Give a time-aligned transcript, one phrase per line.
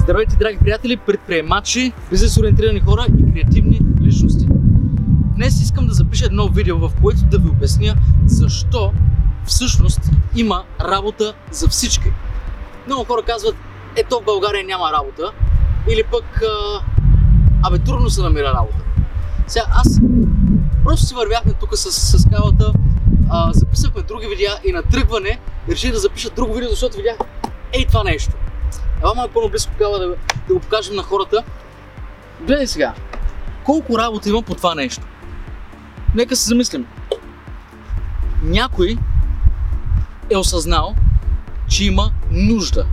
[0.00, 4.46] Здравейте, драги приятели, предприемачи, бизнес ориентирани хора и креативни личности.
[5.36, 7.94] Днес искам да запиша едно видео, в което да ви обясня
[8.26, 8.92] защо
[9.46, 10.00] всъщност
[10.36, 12.12] има работа за всички.
[12.86, 13.54] Много хора казват,
[13.96, 15.32] ето в България няма работа,
[15.92, 16.42] или пък,
[17.62, 18.84] абе, трудно се намира работа.
[19.46, 20.00] Сега аз
[20.84, 22.72] просто си вървяхме тук с, с кавата,
[23.30, 25.38] а, записахме други видеа и на тръгване
[25.68, 27.16] реших да запиша друго видео, защото видях
[27.72, 28.32] ей това нещо.
[29.02, 30.08] Ела малко по-наблизко кава да,
[30.48, 31.44] да го покажем на хората.
[32.46, 32.94] Гледай сега,
[33.64, 35.02] колко работа има по това нещо.
[36.14, 36.86] Нека се замислим.
[38.42, 38.96] Някой
[40.30, 40.94] е осъзнал,
[41.68, 42.86] че има нужда.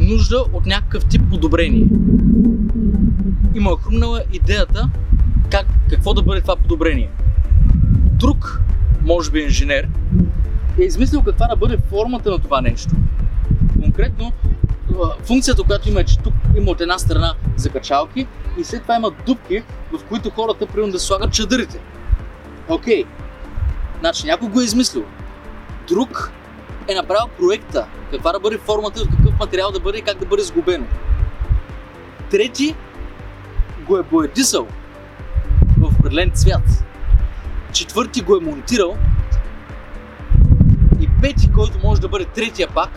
[0.00, 1.86] Нужда от някакъв тип подобрение.
[3.54, 4.90] Има хрумнала идеята
[5.50, 7.10] как, какво да бъде това подобрение.
[8.10, 8.60] Друг,
[9.02, 9.88] може би инженер,
[10.78, 12.90] е измислил каква да бъде формата на това нещо.
[13.82, 14.32] Конкретно,
[15.24, 18.26] функцията, която има е, че тук има от една страна закачалки
[18.58, 19.62] и след това има дупки,
[19.92, 21.80] в които хората примерно да слагат чадърите.
[22.68, 23.04] Окей.
[24.00, 25.04] Значи някой го е измислил.
[25.88, 26.32] Друг
[26.88, 30.26] е направил проекта, каква да бъде формата, от какъв материал да бъде и как да
[30.26, 30.86] бъде сгубено.
[32.30, 32.74] Трети
[33.86, 34.66] го е боядисал
[35.78, 36.84] в определен цвят.
[37.72, 38.96] Четвърти го е монтирал.
[41.00, 42.90] И пети, който може да бъде третия пак,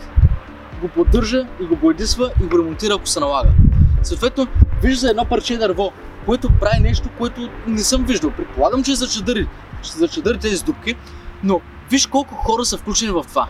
[0.81, 3.49] го поддържа и го боядисва и го ремонтира, ако се налага.
[4.03, 4.47] Съответно,
[4.83, 5.91] вижда едно парче дърво,
[6.25, 8.31] което прави нещо, което не съм виждал.
[8.31, 9.47] Предполагам, че е за чадъри,
[9.83, 10.95] за чадъри тези дупки,
[11.43, 13.47] но виж колко хора са включени в това.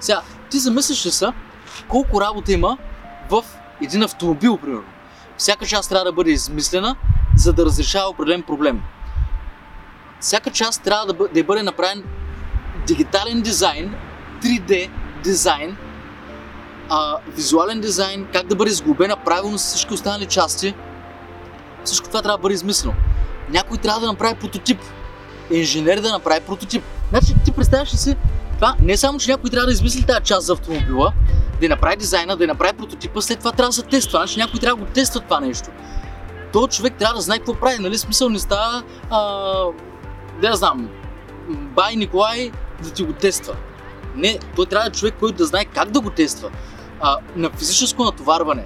[0.00, 1.32] Сега, ти замисляш ли са
[1.88, 2.78] колко работа има
[3.30, 3.44] в
[3.82, 4.84] един автомобил, примерно.
[5.36, 6.96] Всяка част трябва да бъде измислена,
[7.36, 8.82] за да разрешава определен проблем.
[10.20, 12.02] Всяка част трябва да бъде, да бъде направен
[12.86, 13.94] дигитален дизайн,
[14.42, 14.90] 3D
[15.24, 15.76] дизайн,
[16.88, 20.74] а, визуален дизайн, как да бъде сглобена правилно с всички останали части.
[21.84, 22.94] Всичко това трябва да бъде измислено.
[23.50, 24.80] Някой трябва да направи прототип.
[25.50, 26.82] Инженер да направи прототип.
[27.10, 28.16] Значи ти представяш ли си
[28.54, 28.74] това?
[28.80, 31.12] Не само, че някой трябва да измисли тази част за автомобила,
[31.60, 34.18] да направи дизайна, да направи прототипа, след това трябва да се тества.
[34.18, 35.70] Значи някой трябва да го тества това нещо.
[36.52, 37.98] Този човек трябва да знае какво прави, нали?
[37.98, 39.42] Смисъл не става, а,
[40.42, 40.88] да знам,
[41.48, 42.50] бай Николай
[42.82, 43.56] да ти го тества.
[44.14, 46.50] Не, той трябва да е човек, който да знае как да го тества.
[47.00, 48.64] А, на физическо натоварване,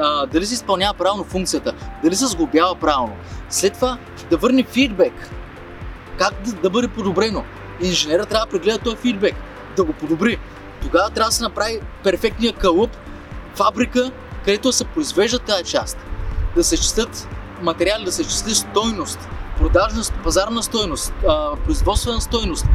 [0.00, 3.16] а, дали се изпълнява правилно функцията, дали се сглобява правилно.
[3.50, 3.98] След това
[4.30, 5.30] да върне фидбек.
[6.18, 7.44] Как да, да бъде подобрено.
[7.82, 9.34] Инженера трябва да прегледа този фидбек,
[9.76, 10.38] да го подобри.
[10.82, 12.90] Тогава трябва да се направи перфектния кълъп,
[13.54, 14.10] фабрика,
[14.44, 15.98] където се произвежда тази част.
[16.54, 17.28] Да се чистят
[17.62, 21.12] материали, да се числи стойност, продажна, пазарна стойност,
[21.64, 22.66] производствена стойност,